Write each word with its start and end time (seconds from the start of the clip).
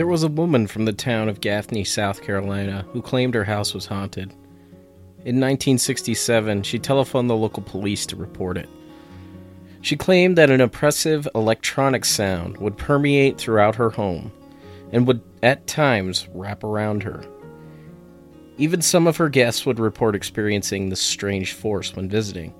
There 0.00 0.06
was 0.06 0.22
a 0.22 0.28
woman 0.28 0.66
from 0.66 0.86
the 0.86 0.94
town 0.94 1.28
of 1.28 1.42
Gaffney, 1.42 1.84
South 1.84 2.22
Carolina, 2.22 2.86
who 2.94 3.02
claimed 3.02 3.34
her 3.34 3.44
house 3.44 3.74
was 3.74 3.84
haunted. 3.84 4.30
In 5.26 5.36
1967, 5.38 6.62
she 6.62 6.78
telephoned 6.78 7.28
the 7.28 7.36
local 7.36 7.62
police 7.62 8.06
to 8.06 8.16
report 8.16 8.56
it. 8.56 8.70
She 9.82 9.98
claimed 9.98 10.38
that 10.38 10.48
an 10.48 10.62
oppressive 10.62 11.28
electronic 11.34 12.06
sound 12.06 12.56
would 12.56 12.78
permeate 12.78 13.36
throughout 13.36 13.74
her 13.74 13.90
home 13.90 14.32
and 14.90 15.06
would 15.06 15.20
at 15.42 15.66
times 15.66 16.26
wrap 16.32 16.64
around 16.64 17.02
her. 17.02 17.22
Even 18.56 18.80
some 18.80 19.06
of 19.06 19.18
her 19.18 19.28
guests 19.28 19.66
would 19.66 19.78
report 19.78 20.14
experiencing 20.14 20.88
this 20.88 21.02
strange 21.02 21.52
force 21.52 21.94
when 21.94 22.08
visiting. 22.08 22.54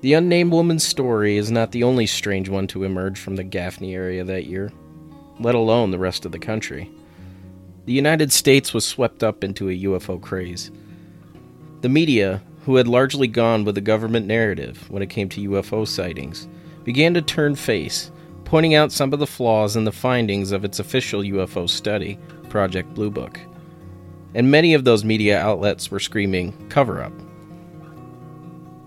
The 0.00 0.14
unnamed 0.14 0.50
woman's 0.50 0.84
story 0.84 1.36
is 1.36 1.52
not 1.52 1.70
the 1.70 1.84
only 1.84 2.06
strange 2.06 2.48
one 2.48 2.66
to 2.66 2.82
emerge 2.82 3.20
from 3.20 3.36
the 3.36 3.44
Gaffney 3.44 3.94
area 3.94 4.24
that 4.24 4.46
year, 4.46 4.72
let 5.40 5.54
alone 5.54 5.90
the 5.90 5.98
rest 5.98 6.24
of 6.24 6.32
the 6.32 6.38
country. 6.38 6.90
The 7.86 7.92
United 7.92 8.32
States 8.32 8.72
was 8.72 8.84
swept 8.84 9.22
up 9.22 9.44
into 9.44 9.68
a 9.68 9.82
UFO 9.84 10.20
craze. 10.20 10.70
The 11.82 11.88
media, 11.88 12.42
who 12.64 12.76
had 12.76 12.88
largely 12.88 13.28
gone 13.28 13.64
with 13.64 13.74
the 13.74 13.80
government 13.80 14.26
narrative 14.26 14.90
when 14.90 15.02
it 15.02 15.10
came 15.10 15.28
to 15.30 15.48
UFO 15.50 15.86
sightings, 15.86 16.48
began 16.82 17.12
to 17.14 17.22
turn 17.22 17.56
face, 17.56 18.10
pointing 18.44 18.74
out 18.74 18.92
some 18.92 19.12
of 19.12 19.18
the 19.18 19.26
flaws 19.26 19.76
in 19.76 19.84
the 19.84 19.92
findings 19.92 20.52
of 20.52 20.64
its 20.64 20.78
official 20.78 21.20
UFO 21.20 21.68
study, 21.68 22.18
Project 22.48 22.94
Blue 22.94 23.10
Book. 23.10 23.38
And 24.34 24.50
many 24.50 24.74
of 24.74 24.84
those 24.84 25.04
media 25.04 25.38
outlets 25.38 25.90
were 25.90 26.00
screaming, 26.00 26.68
cover 26.68 27.02
up. 27.02 27.12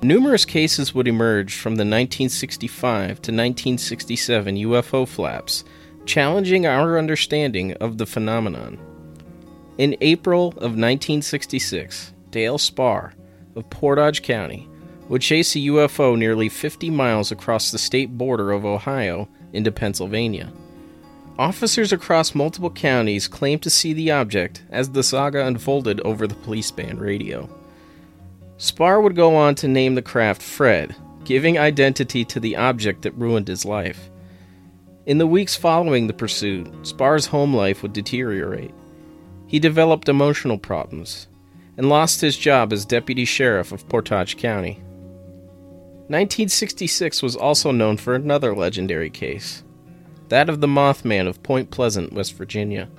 Numerous 0.03 0.45
cases 0.45 0.93
would 0.93 1.07
emerge 1.07 1.55
from 1.55 1.75
the 1.75 1.81
1965 1.81 3.07
to 3.07 3.31
1967 3.31 4.55
UFO 4.57 5.07
flaps, 5.07 5.63
challenging 6.07 6.65
our 6.65 6.97
understanding 6.97 7.73
of 7.73 7.97
the 7.97 8.05
phenomenon. 8.05 8.79
In 9.77 9.95
April 10.01 10.47
of 10.47 10.73
1966, 10.73 12.13
Dale 12.31 12.57
Spaur 12.57 13.13
of 13.55 13.69
Portage 13.69 14.23
County 14.23 14.67
would 15.09 15.21
chase 15.21 15.55
a 15.55 15.59
UFO 15.59 16.17
nearly 16.17 16.49
50 16.49 16.89
miles 16.89 17.31
across 17.31 17.71
the 17.71 17.77
state 17.77 18.17
border 18.17 18.51
of 18.51 18.65
Ohio 18.65 19.27
into 19.53 19.71
Pennsylvania. 19.71 20.51
Officers 21.37 21.93
across 21.93 22.33
multiple 22.33 22.71
counties 22.71 23.27
claimed 23.27 23.61
to 23.61 23.69
see 23.69 23.93
the 23.93 24.09
object 24.09 24.63
as 24.71 24.89
the 24.89 25.03
saga 25.03 25.45
unfolded 25.45 26.01
over 26.01 26.25
the 26.25 26.35
police 26.35 26.71
band 26.71 26.99
radio. 26.99 27.47
Spaur 28.57 29.01
would 29.01 29.15
go 29.15 29.35
on 29.35 29.53
to 29.55 29.67
name 29.67 29.93
the 29.93 30.01
craft 30.01 30.41
Fred, 30.41 30.95
giving 31.25 31.59
identity 31.59 32.25
to 32.25 32.39
the 32.39 32.55
object 32.55 33.03
that 33.03 33.11
ruined 33.11 33.47
his 33.47 33.65
life. 33.65 34.09
In 35.07 35.19
the 35.19 35.25
weeks 35.25 35.55
following 35.55 36.07
the 36.07 36.13
pursuit, 36.13 36.67
Spaur's 36.85 37.27
home 37.27 37.55
life 37.55 37.81
would 37.81 37.93
deteriorate. 37.93 38.73
He 39.47 39.57
developed 39.57 40.09
emotional 40.09 40.57
problems, 40.57 41.29
and 41.77 41.87
lost 41.87 42.19
his 42.19 42.35
job 42.35 42.73
as 42.73 42.83
deputy 42.83 43.23
sheriff 43.23 43.71
of 43.71 43.87
Portage 43.87 44.35
County. 44.35 44.81
1966 46.09 47.23
was 47.23 47.37
also 47.37 47.71
known 47.71 47.95
for 47.95 48.15
another 48.15 48.53
legendary 48.53 49.09
case 49.09 49.63
that 50.27 50.49
of 50.49 50.59
the 50.59 50.67
Mothman 50.67 51.25
of 51.25 51.41
Point 51.41 51.71
Pleasant, 51.71 52.11
West 52.11 52.33
Virginia. 52.33 52.89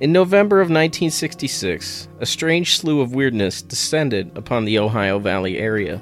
In 0.00 0.12
November 0.12 0.62
of 0.62 0.68
1966, 0.70 2.08
a 2.20 2.24
strange 2.24 2.78
slew 2.78 3.02
of 3.02 3.14
weirdness 3.14 3.60
descended 3.60 4.34
upon 4.34 4.64
the 4.64 4.78
Ohio 4.78 5.18
Valley 5.18 5.58
area. 5.58 6.00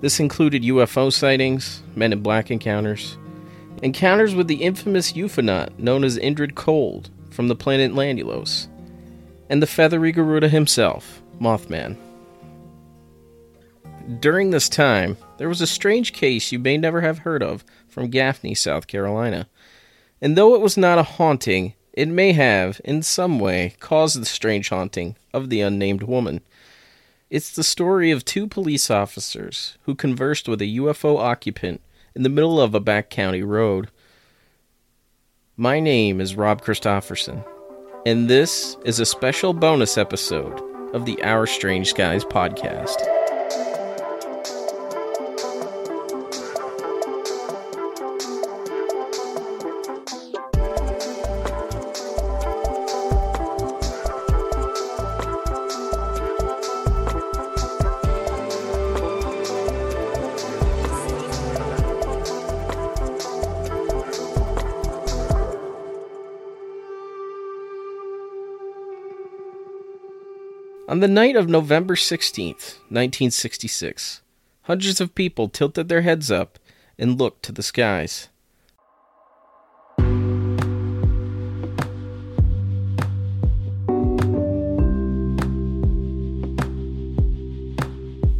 This 0.00 0.20
included 0.20 0.62
UFO 0.62 1.12
sightings, 1.12 1.82
Men 1.94 2.14
in 2.14 2.22
Black 2.22 2.50
encounters, 2.50 3.18
encounters 3.82 4.34
with 4.34 4.48
the 4.48 4.62
infamous 4.62 5.12
UFOnaut 5.12 5.78
known 5.78 6.04
as 6.04 6.18
Indrid 6.18 6.54
Cold 6.54 7.10
from 7.30 7.48
the 7.48 7.56
planet 7.56 7.92
Lanulos, 7.92 8.66
and 9.48 9.62
the 9.62 9.66
feathery 9.66 10.12
Garuda 10.12 10.48
himself, 10.48 11.22
Mothman. 11.40 11.96
During 14.20 14.50
this 14.50 14.68
time, 14.68 15.16
there 15.36 15.48
was 15.48 15.60
a 15.60 15.66
strange 15.66 16.12
case 16.12 16.50
you 16.50 16.58
may 16.58 16.76
never 16.76 17.02
have 17.02 17.18
heard 17.18 17.42
of 17.42 17.64
from 17.88 18.08
Gaffney, 18.08 18.54
South 18.54 18.86
Carolina. 18.86 19.46
And 20.20 20.36
though 20.36 20.54
it 20.54 20.60
was 20.60 20.76
not 20.76 20.98
a 20.98 21.02
haunting, 21.02 21.74
it 21.92 22.08
may 22.08 22.32
have, 22.32 22.80
in 22.84 23.02
some 23.02 23.38
way, 23.38 23.74
caused 23.80 24.20
the 24.20 24.26
strange 24.26 24.70
haunting 24.70 25.16
of 25.32 25.50
the 25.50 25.60
unnamed 25.60 26.02
woman. 26.02 26.40
It's 27.30 27.54
the 27.54 27.62
story 27.62 28.10
of 28.10 28.24
two 28.24 28.46
police 28.46 28.90
officers 28.90 29.76
who 29.82 29.94
conversed 29.94 30.48
with 30.48 30.62
a 30.62 30.76
UFO 30.78 31.18
occupant 31.18 31.82
in 32.14 32.22
the 32.22 32.28
middle 32.28 32.60
of 32.60 32.74
a 32.74 32.80
back 32.80 33.10
county 33.10 33.42
road. 33.42 33.90
My 35.56 35.80
name 35.80 36.20
is 36.20 36.36
Rob 36.36 36.62
Christofferson 36.62 37.44
and 38.06 38.28
this 38.28 38.76
is 38.84 39.00
a 39.00 39.06
special 39.06 39.52
bonus 39.52 39.98
episode 39.98 40.62
of 40.94 41.04
the 41.04 41.22
Our 41.22 41.46
Strange 41.46 41.90
Skies 41.90 42.24
podcast. 42.24 43.17
On 70.88 71.00
the 71.00 71.06
night 71.06 71.36
of 71.36 71.50
November 71.50 71.96
16th, 71.96 72.78
1966, 72.88 74.22
hundreds 74.62 75.02
of 75.02 75.14
people 75.14 75.50
tilted 75.50 75.90
their 75.90 76.00
heads 76.00 76.30
up 76.30 76.58
and 76.98 77.18
looked 77.18 77.42
to 77.42 77.52
the 77.52 77.62
skies. 77.62 78.30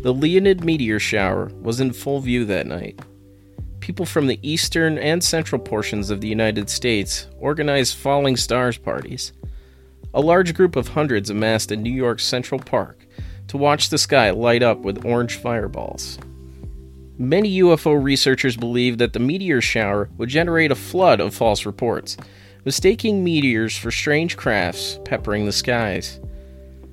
The 0.00 0.15
Leonid 0.15 0.65
meteor 0.65 0.98
shower 0.98 1.50
was 1.60 1.80
in 1.80 1.92
full 1.92 2.20
view 2.20 2.47
that 2.47 2.66
night. 2.66 2.98
People 3.80 4.06
from 4.06 4.26
the 4.26 4.41
eastern 4.41 4.97
and 4.97 5.22
central 5.22 5.60
portions 5.60 6.09
of 6.09 6.22
the 6.22 6.28
United 6.28 6.70
States 6.70 7.26
organized 7.38 7.98
falling 7.98 8.38
stars 8.38 8.78
parties 8.78 9.34
a 10.18 10.20
large 10.20 10.52
group 10.52 10.74
of 10.74 10.88
hundreds 10.88 11.30
amassed 11.30 11.70
in 11.70 11.80
New 11.80 11.92
York's 11.92 12.24
Central 12.24 12.58
Park 12.58 13.06
to 13.46 13.56
watch 13.56 13.88
the 13.88 13.96
sky 13.96 14.30
light 14.30 14.64
up 14.64 14.78
with 14.80 15.04
orange 15.04 15.36
fireballs. 15.36 16.18
Many 17.18 17.60
UFO 17.60 18.02
researchers 18.02 18.56
believe 18.56 18.98
that 18.98 19.12
the 19.12 19.20
meteor 19.20 19.60
shower 19.60 20.10
would 20.18 20.28
generate 20.28 20.72
a 20.72 20.74
flood 20.74 21.20
of 21.20 21.36
false 21.36 21.64
reports, 21.64 22.16
mistaking 22.64 23.22
meteors 23.22 23.76
for 23.76 23.92
strange 23.92 24.36
crafts 24.36 24.98
peppering 25.04 25.46
the 25.46 25.52
skies. 25.52 26.18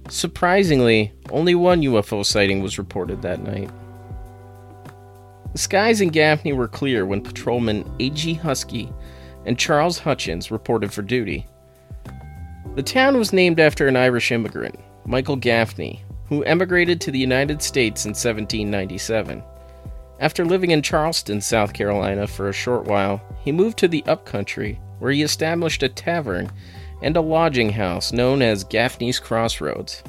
Surprisingly, 0.08 1.12
only 1.32 1.56
one 1.56 1.82
UFO 1.82 2.24
sighting 2.24 2.62
was 2.62 2.78
reported 2.78 3.24
that 3.24 3.42
night. 3.42 3.72
The 5.52 5.58
skies 5.58 6.00
in 6.00 6.10
Gaffney 6.10 6.54
were 6.54 6.68
clear 6.68 7.08
when 7.08 7.22
patrolman 7.22 7.92
A.G. 8.00 8.36
Huskey 8.36 8.94
and 9.48 9.58
Charles 9.58 9.98
Hutchins 9.98 10.52
reported 10.52 10.94
for 10.94 11.02
duty. 11.02 11.48
The 12.76 12.84
town 12.84 13.18
was 13.18 13.32
named 13.32 13.62
after 13.62 13.88
an 13.88 13.96
Irish 13.96 14.34
immigrant, 14.34 14.78
Michael 15.06 15.38
Gaffney, 15.38 16.04
who 16.28 16.44
emigrated 16.44 17.00
to 17.02 17.12
the 17.12 17.18
United 17.18 17.62
States 17.62 18.04
in 18.04 18.10
1797. 18.10 19.42
After 20.20 20.44
living 20.44 20.72
in 20.72 20.82
Charleston, 20.82 21.40
South 21.40 21.72
Carolina 21.72 22.28
for 22.28 22.50
a 22.50 22.54
short 22.54 22.84
while, 22.84 23.22
he 23.42 23.54
moved 23.54 23.78
to 23.78 23.88
the 23.88 24.04
upcountry 24.08 24.78
where 25.00 25.14
he 25.14 25.22
established 25.22 25.84
a 25.84 25.90
tavern 25.90 26.52
and 27.02 27.16
a 27.16 27.22
lodging 27.22 27.70
house 27.70 28.12
known 28.12 28.42
as 28.42 28.66
Gaffney's 28.66 29.20
Crossroads. 29.20 30.04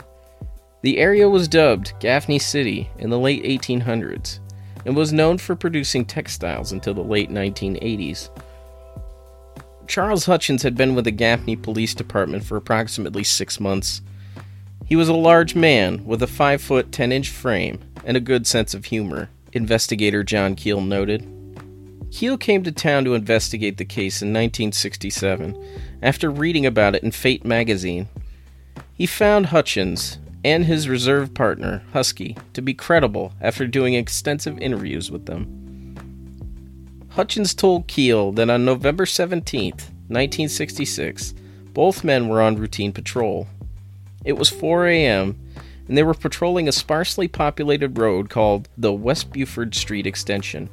The 0.83 0.99
area 0.99 1.29
was 1.29 1.47
dubbed 1.47 1.93
Gaffney 2.01 2.41
City 2.41 2.91
in 2.99 3.11
the 3.11 3.19
late 3.19 3.45
1800s 3.45 4.41
and 4.85 4.97
was 4.97 5.13
known 5.13 5.39
for 5.39 5.55
producing 5.55 6.05
textiles 6.05 6.73
until 6.73 6.95
the 6.95 7.01
late 7.05 7.31
1980s. 7.31 8.29
Charles 9.89 10.27
Hutchins 10.27 10.63
had 10.63 10.77
been 10.77 10.95
with 10.95 11.05
the 11.05 11.11
Gaffney 11.11 11.57
Police 11.57 11.95
Department 11.95 12.45
for 12.45 12.57
approximately 12.57 13.25
six 13.25 13.61
months. 13.61 14.03
He 14.85 14.97
was 14.97 15.09
a 15.09 15.15
large 15.15 15.55
man 15.55 16.05
with 16.05 16.23
a 16.23 16.27
5 16.27 16.61
foot 16.61 16.93
10 16.93 17.13
inch 17.13 17.31
frame 17.31 17.81
and 18.05 18.17
a 18.17 18.21
good 18.21 18.47
sense 18.47 18.75
of 18.75 18.87
humor, 18.87 19.31
investigator 19.53 20.23
John 20.23 20.55
Keel 20.55 20.81
noted. 20.81 21.27
Keel 22.11 22.39
came 22.39 22.63
to 22.63 22.73
town 22.73 23.05
to 23.05 23.15
investigate 23.15 23.79
the 23.79 23.85
case 23.85 24.23
in 24.23 24.29
1967 24.29 25.57
after 26.03 26.31
reading 26.31 26.65
about 26.65 26.95
it 26.95 27.03
in 27.03 27.11
Fate 27.11 27.45
magazine. 27.45 28.09
He 28.95 29.07
found 29.07 29.47
Hutchins 29.47 30.19
and 30.45 30.65
his 30.65 30.89
reserve 30.89 31.35
partner, 31.35 31.83
Huskey, 31.93 32.39
to 32.53 32.63
be 32.63 32.73
credible 32.73 33.33
after 33.41 33.67
doing 33.67 33.95
extensive 33.95 34.59
interviews 34.61 35.11
with 35.11 35.27
them. 35.27 35.66
Hutchins 37.17 37.55
told 37.55 37.87
Keel 37.87 38.31
that 38.33 38.51
on 38.51 38.67
November 38.67 39.07
17th, 39.07 39.89
1966, 40.09 41.33
both 41.73 42.05
men 42.05 42.29
were 42.29 42.43
on 42.43 42.57
routine 42.57 42.93
patrol. 42.93 43.49
It 44.27 44.35
was 44.35 44.51
4 44.51 44.87
a.m., 44.89 45.41
and 45.89 45.97
they 45.97 46.03
were 46.03 46.13
patrolling 46.13 46.69
a 46.69 46.73
sparsely 46.73 47.27
populated 47.27 47.97
road 47.97 48.29
called 48.29 48.69
the 48.77 48.93
West 48.93 49.33
Buford 49.33 49.75
Street 49.75 50.07
Extension. 50.07 50.69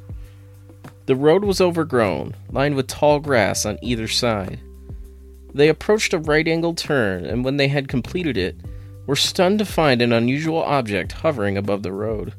The 1.06 1.16
road 1.16 1.44
was 1.44 1.62
overgrown, 1.62 2.36
lined 2.50 2.74
with 2.74 2.88
tall 2.88 3.20
grass 3.20 3.64
on 3.64 3.78
either 3.80 4.06
side. 4.06 4.60
They 5.54 5.70
approached 5.70 6.12
a 6.12 6.18
right 6.18 6.46
angle 6.46 6.74
turn, 6.74 7.24
and 7.24 7.42
when 7.42 7.56
they 7.56 7.68
had 7.68 7.88
completed 7.88 8.36
it, 8.36 8.60
were 9.06 9.16
stunned 9.16 9.60
to 9.60 9.64
find 9.64 10.02
an 10.02 10.12
unusual 10.12 10.62
object 10.62 11.12
hovering 11.12 11.56
above 11.56 11.82
the 11.82 11.92
road. 11.92 12.34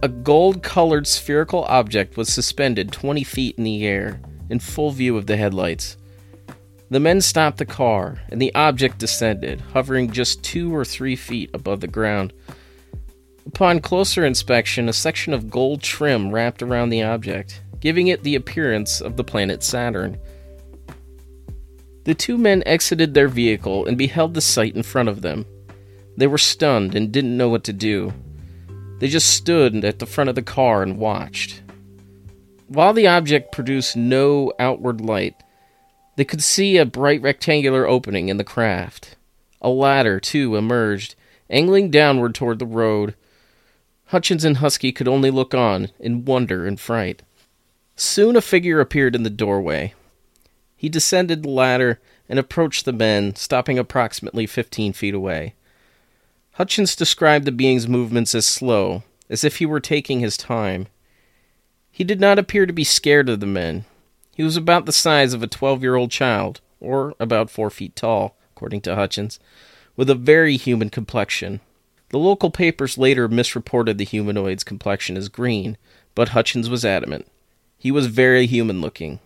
A 0.00 0.08
gold 0.08 0.62
colored 0.62 1.08
spherical 1.08 1.64
object 1.64 2.16
was 2.16 2.32
suspended 2.32 2.92
20 2.92 3.24
feet 3.24 3.56
in 3.58 3.64
the 3.64 3.84
air, 3.84 4.20
in 4.48 4.60
full 4.60 4.92
view 4.92 5.16
of 5.16 5.26
the 5.26 5.36
headlights. 5.36 5.96
The 6.88 7.00
men 7.00 7.20
stopped 7.20 7.58
the 7.58 7.66
car, 7.66 8.22
and 8.28 8.40
the 8.40 8.54
object 8.54 8.98
descended, 8.98 9.60
hovering 9.60 10.12
just 10.12 10.44
two 10.44 10.72
or 10.72 10.84
three 10.84 11.16
feet 11.16 11.50
above 11.52 11.80
the 11.80 11.88
ground. 11.88 12.32
Upon 13.44 13.80
closer 13.80 14.24
inspection, 14.24 14.88
a 14.88 14.92
section 14.92 15.34
of 15.34 15.50
gold 15.50 15.82
trim 15.82 16.30
wrapped 16.30 16.62
around 16.62 16.90
the 16.90 17.02
object, 17.02 17.60
giving 17.80 18.06
it 18.06 18.22
the 18.22 18.36
appearance 18.36 19.00
of 19.00 19.16
the 19.16 19.24
planet 19.24 19.64
Saturn. 19.64 20.16
The 22.04 22.14
two 22.14 22.38
men 22.38 22.62
exited 22.66 23.14
their 23.14 23.28
vehicle 23.28 23.86
and 23.86 23.98
beheld 23.98 24.34
the 24.34 24.40
sight 24.40 24.76
in 24.76 24.84
front 24.84 25.08
of 25.08 25.22
them. 25.22 25.44
They 26.16 26.28
were 26.28 26.38
stunned 26.38 26.94
and 26.94 27.10
didn't 27.10 27.36
know 27.36 27.48
what 27.48 27.64
to 27.64 27.72
do. 27.72 28.12
They 28.98 29.08
just 29.08 29.30
stood 29.30 29.84
at 29.84 29.98
the 29.98 30.06
front 30.06 30.28
of 30.28 30.34
the 30.34 30.42
car 30.42 30.82
and 30.82 30.98
watched. 30.98 31.62
While 32.66 32.92
the 32.92 33.06
object 33.06 33.52
produced 33.52 33.96
no 33.96 34.52
outward 34.58 35.00
light, 35.00 35.36
they 36.16 36.24
could 36.24 36.42
see 36.42 36.76
a 36.76 36.84
bright 36.84 37.22
rectangular 37.22 37.86
opening 37.86 38.28
in 38.28 38.38
the 38.38 38.44
craft. 38.44 39.16
A 39.62 39.68
ladder, 39.70 40.18
too, 40.18 40.56
emerged, 40.56 41.14
angling 41.48 41.90
downward 41.90 42.34
toward 42.34 42.58
the 42.58 42.66
road. 42.66 43.14
Hutchins 44.06 44.44
and 44.44 44.56
Huskey 44.56 44.92
could 44.92 45.08
only 45.08 45.30
look 45.30 45.54
on 45.54 45.90
in 46.00 46.24
wonder 46.24 46.66
and 46.66 46.78
fright. 46.78 47.22
Soon 47.94 48.36
a 48.36 48.40
figure 48.40 48.80
appeared 48.80 49.14
in 49.14 49.22
the 49.22 49.30
doorway. 49.30 49.94
He 50.76 50.88
descended 50.88 51.42
the 51.42 51.50
ladder 51.50 52.00
and 52.28 52.38
approached 52.38 52.84
the 52.84 52.92
men, 52.92 53.34
stopping 53.34 53.78
approximately 53.78 54.46
15 54.46 54.92
feet 54.92 55.14
away. 55.14 55.54
Hutchins 56.58 56.96
described 56.96 57.44
the 57.44 57.52
being's 57.52 57.86
movements 57.86 58.34
as 58.34 58.44
slow, 58.44 59.04
as 59.30 59.44
if 59.44 59.58
he 59.58 59.64
were 59.64 59.78
taking 59.78 60.18
his 60.18 60.36
time. 60.36 60.88
He 61.88 62.02
did 62.02 62.18
not 62.18 62.36
appear 62.36 62.66
to 62.66 62.72
be 62.72 62.82
scared 62.82 63.28
of 63.28 63.38
the 63.38 63.46
men. 63.46 63.84
He 64.34 64.42
was 64.42 64.56
about 64.56 64.84
the 64.84 64.90
size 64.90 65.32
of 65.32 65.40
a 65.40 65.46
12 65.46 65.82
year 65.82 65.94
old 65.94 66.10
child, 66.10 66.60
or 66.80 67.14
about 67.20 67.48
four 67.48 67.70
feet 67.70 67.94
tall, 67.94 68.36
according 68.56 68.80
to 68.80 68.96
Hutchins, 68.96 69.38
with 69.94 70.10
a 70.10 70.16
very 70.16 70.56
human 70.56 70.90
complexion. 70.90 71.60
The 72.08 72.18
local 72.18 72.50
papers 72.50 72.98
later 72.98 73.28
misreported 73.28 73.96
the 73.96 74.04
humanoid's 74.04 74.64
complexion 74.64 75.16
as 75.16 75.28
green, 75.28 75.76
but 76.16 76.30
Hutchins 76.30 76.68
was 76.68 76.84
adamant. 76.84 77.28
He 77.78 77.92
was 77.92 78.06
very 78.06 78.46
human 78.46 78.80
looking. 78.80 79.20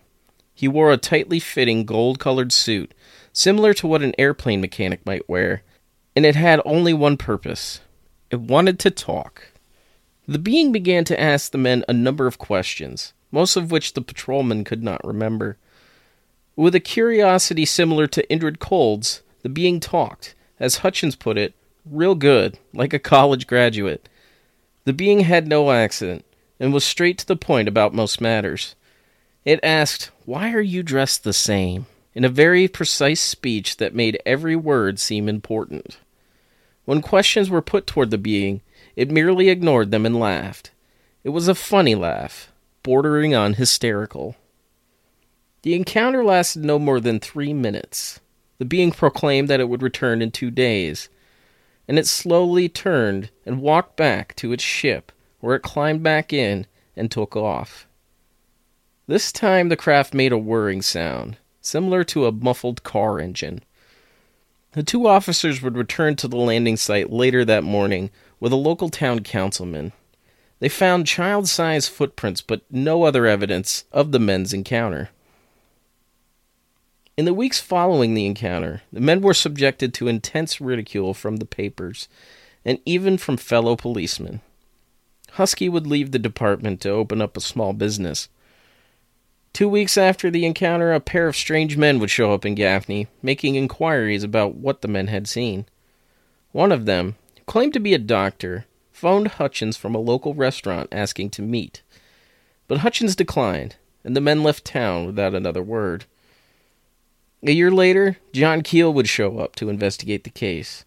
He 0.53 0.69
wore 0.69 0.93
a 0.93 0.99
tightly 0.99 1.41
fitting 1.41 1.87
gold 1.87 2.19
colored 2.19 2.53
suit, 2.53 2.93
similar 3.33 3.73
to 3.73 3.87
what 3.87 4.03
an 4.03 4.15
airplane 4.19 4.61
mechanic 4.61 5.07
might 5.07 5.27
wear, 5.31 5.63
and 6.15 6.27
it 6.27 6.37
had 6.37 6.61
only 6.65 6.93
one 6.93 7.17
purpose 7.17 7.81
it 8.31 8.41
wanted 8.41 8.79
to 8.79 8.91
talk. 8.91 9.53
The 10.27 10.39
being 10.39 10.73
began 10.73 11.05
to 11.05 11.21
ask 11.21 11.53
the 11.53 11.59
men 11.59 11.85
a 11.87 11.93
number 11.93 12.27
of 12.27 12.39
questions, 12.39 13.13
most 13.31 13.57
of 13.57 13.71
which 13.71 13.93
the 13.93 14.01
patrolmen 14.01 14.65
could 14.65 14.83
not 14.83 15.05
remember. 15.05 15.59
With 16.57 16.75
a 16.75 16.81
curiosity 16.81 17.67
similar 17.67 18.07
to 18.07 18.27
Indrid 18.29 18.59
Cold's, 18.59 19.21
the 19.43 19.51
being 19.51 19.81
talked, 19.81 20.35
as 20.59 20.79
Hutchins 20.79 21.15
put 21.15 21.37
it, 21.37 21.55
real 21.85 22.15
good, 22.15 22.59
like 22.73 22.95
a 22.95 22.99
college 22.99 23.47
graduate. 23.47 24.09
The 24.85 24.95
being 24.95 25.21
had 25.21 25.47
no 25.47 25.71
accent, 25.71 26.25
and 26.59 26.73
was 26.73 26.85
straight 26.85 27.19
to 27.19 27.27
the 27.27 27.37
point 27.37 27.69
about 27.69 27.93
most 27.93 28.21
matters. 28.21 28.75
It 29.45 29.61
asked, 29.63 30.11
Why 30.25 30.53
are 30.55 30.61
you 30.61 30.83
dressed 30.83 31.25
the 31.25 31.35
same? 31.35 31.85
in 32.15 32.25
a 32.25 32.29
very 32.29 32.69
precise 32.69 33.21
speech 33.21 33.79
that 33.79 33.95
made 33.95 34.21
every 34.27 34.57
word 34.57 34.99
seem 34.99 35.29
important. 35.29 35.99
When 36.85 37.01
questions 37.01 37.49
were 37.49 37.63
put 37.63 37.87
toward 37.87 38.11
the 38.11 38.19
being, 38.19 38.61
it 38.97 39.11
merely 39.11 39.49
ignored 39.49 39.91
them 39.91 40.05
and 40.05 40.19
laughed. 40.19 40.73
It 41.25 41.31
was 41.31 41.49
a 41.49 41.55
funny 41.55 41.95
laugh, 41.95 42.53
bordering 42.83 43.35
on 43.35 43.55
hysterical. 43.55 44.37
The 45.63 45.75
encounter 45.75 46.25
lasted 46.25 46.65
no 46.65 46.79
more 46.79 46.99
than 46.99 47.21
three 47.21 47.53
minutes. 47.53 48.21
The 48.59 48.65
being 48.65 48.91
proclaimed 48.91 49.49
that 49.49 49.61
it 49.61 49.69
would 49.69 49.83
return 49.83 50.21
in 50.23 50.33
two 50.33 50.51
days, 50.51 51.09
and 51.87 51.99
it 51.99 52.07
slowly 52.07 52.69
turned 52.69 53.31
and 53.47 53.61
walked 53.61 53.97
back 53.97 54.35
to 54.37 54.53
its 54.53 54.65
ship, 54.65 55.13
where 55.41 55.55
it 55.55 55.63
climbed 55.63 56.03
back 56.03 56.33
in 56.33 56.67
and 56.97 57.11
took 57.11 57.37
off. 57.37 57.87
This 59.07 59.33
time 59.33 59.69
the 59.69 59.77
craft 59.77 60.15
made 60.15 60.33
a 60.33 60.39
whirring 60.39 60.83
sound, 60.83 61.39
similar 61.61 62.03
to 62.05 62.27
a 62.27 62.33
muffled 62.33 62.83
car 62.83 63.21
engine. 63.21 63.63
The 64.73 64.83
two 64.83 65.07
officers 65.07 65.61
would 65.61 65.77
return 65.77 66.17
to 66.17 66.29
the 66.29 66.37
landing 66.37 66.77
site 66.77 67.13
later 67.13 67.45
that 67.45 67.63
morning 67.63 68.11
with 68.41 68.53
a 68.53 68.57
local 68.57 68.89
town 68.89 69.21
councilman. 69.21 69.93
They 70.61 70.69
found 70.69 71.07
child 71.07 71.49
sized 71.49 71.91
footprints, 71.91 72.41
but 72.41 72.63
no 72.71 73.03
other 73.03 73.27
evidence 73.27 73.85
of 73.93 74.13
the 74.13 74.19
men's 74.19 74.55
encounter. 74.55 75.11
In 77.17 77.27
the 77.27 77.35
weeks 77.35 77.61
following 77.61 78.15
the 78.15 78.25
encounter, 78.25 78.83
the 78.91 79.01
men 79.01 79.21
were 79.21 79.35
subjected 79.35 79.93
to 79.95 80.09
intense 80.09 80.61
ridicule 80.61 81.13
from 81.13 81.37
the 81.37 81.45
papers 81.45 82.09
and 82.65 82.79
even 82.87 83.19
from 83.19 83.37
fellow 83.37 83.77
policemen. 83.77 84.41
Huskey 85.33 85.69
would 85.69 85.87
leave 85.87 86.13
the 86.13 86.19
department 86.19 86.81
to 86.83 86.91
open 86.91 87.21
up 87.21 87.37
a 87.37 87.41
small 87.41 87.73
business. 87.75 88.29
Two 89.53 89.69
weeks 89.69 89.99
after 89.99 90.31
the 90.31 90.47
encounter, 90.47 90.93
a 90.93 91.01
pair 91.01 91.29
of 91.29 91.37
strange 91.37 91.77
men 91.77 91.99
would 91.99 92.09
show 92.09 92.33
up 92.33 92.47
in 92.47 92.55
Gaffney, 92.55 93.09
making 93.21 93.55
inquiries 93.55 94.25
about 94.25 94.55
what 94.55 94.81
the 94.81 94.89
men 94.89 95.09
had 95.09 95.29
seen. 95.29 95.67
One 96.53 96.73
of 96.73 96.87
them, 96.87 97.17
who 97.37 97.45
claimed 97.45 97.75
to 97.75 97.81
be 97.81 97.93
a 97.93 97.99
doctor, 97.99 98.65
phoned 98.93 99.29
Hutchins 99.29 99.77
from 99.77 99.95
a 99.95 100.01
local 100.01 100.33
restaurant 100.33 100.89
asking 100.91 101.31
to 101.31 101.43
meet. 101.43 101.83
But 102.67 102.79
Hutchins 102.79 103.15
declined, 103.15 103.77
and 104.05 104.17
the 104.17 104.23
men 104.23 104.43
left 104.43 104.65
town 104.65 105.05
without 105.05 105.35
another 105.35 105.63
word. 105.63 106.07
A 107.43 107.53
year 107.53 107.71
later, 107.71 108.17
John 108.33 108.63
Keel 108.63 108.93
would 108.95 109.09
show 109.09 109.39
up 109.39 109.55
to 109.57 109.69
investigate 109.69 110.25
the 110.25 110.31
case. 110.31 110.87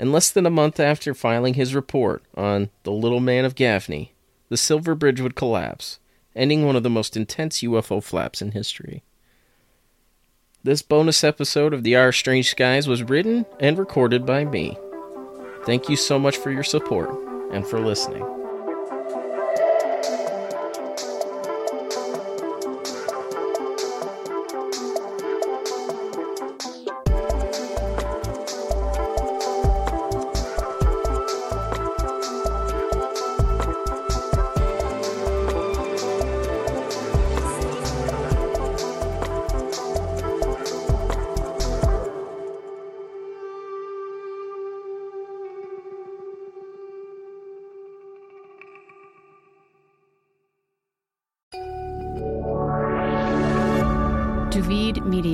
And 0.00 0.10
less 0.10 0.32
than 0.32 0.46
a 0.46 0.50
month 0.50 0.80
after 0.80 1.14
filing 1.14 1.54
his 1.54 1.76
report 1.76 2.24
on 2.36 2.70
the 2.82 2.90
Little 2.90 3.20
Man 3.20 3.44
of 3.44 3.54
Gaffney, 3.54 4.14
the 4.48 4.56
Silver 4.56 4.96
Bridge 4.96 5.20
would 5.20 5.36
collapse 5.36 6.00
ending 6.34 6.64
one 6.64 6.76
of 6.76 6.82
the 6.82 6.90
most 6.90 7.16
intense 7.16 7.60
UFO 7.60 8.02
flaps 8.02 8.42
in 8.42 8.52
history. 8.52 9.02
This 10.62 10.82
bonus 10.82 11.22
episode 11.22 11.74
of 11.74 11.82
the 11.82 11.94
Our 11.96 12.12
Strange 12.12 12.50
Skies 12.50 12.88
was 12.88 13.02
written 13.02 13.44
and 13.60 13.78
recorded 13.78 14.24
by 14.24 14.44
me. 14.44 14.78
Thank 15.64 15.88
you 15.88 15.96
so 15.96 16.18
much 16.18 16.36
for 16.36 16.50
your 16.50 16.62
support 16.62 17.10
and 17.52 17.66
for 17.66 17.78
listening. 17.78 18.43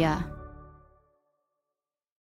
Duvid 0.00 0.30
Media. 0.30 0.39